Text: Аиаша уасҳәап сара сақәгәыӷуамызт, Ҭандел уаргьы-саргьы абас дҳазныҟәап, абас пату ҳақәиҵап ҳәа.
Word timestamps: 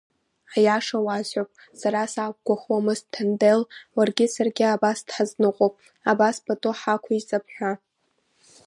Аиаша 0.55 0.97
уасҳәап 1.05 1.49
сара 1.79 2.11
сақәгәыӷуамызт, 2.13 3.05
Ҭандел 3.13 3.61
уаргьы-саргьы 3.95 4.65
абас 4.69 4.99
дҳазныҟәап, 5.07 5.73
абас 6.11 6.35
пату 6.45 6.73
ҳақәиҵап 6.79 7.45
ҳәа. 7.55 7.71